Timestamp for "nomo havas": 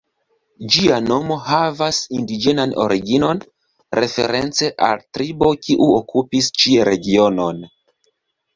1.07-1.99